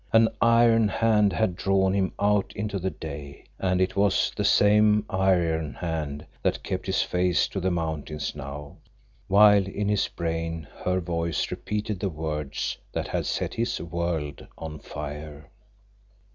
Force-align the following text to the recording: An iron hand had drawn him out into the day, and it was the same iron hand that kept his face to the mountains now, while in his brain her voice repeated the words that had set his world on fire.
An 0.11 0.29
iron 0.41 0.87
hand 0.87 1.31
had 1.31 1.55
drawn 1.55 1.93
him 1.93 2.11
out 2.19 2.53
into 2.55 2.79
the 2.79 2.89
day, 2.89 3.45
and 3.59 3.79
it 3.79 3.95
was 3.95 4.31
the 4.35 4.43
same 4.43 5.05
iron 5.11 5.75
hand 5.75 6.25
that 6.41 6.63
kept 6.63 6.87
his 6.87 7.03
face 7.03 7.47
to 7.49 7.59
the 7.59 7.69
mountains 7.69 8.33
now, 8.35 8.77
while 9.27 9.63
in 9.67 9.89
his 9.89 10.07
brain 10.07 10.67
her 10.85 10.99
voice 10.99 11.51
repeated 11.51 11.99
the 11.99 12.09
words 12.09 12.79
that 12.91 13.09
had 13.09 13.27
set 13.27 13.53
his 13.53 13.79
world 13.79 14.47
on 14.57 14.79
fire. 14.79 15.51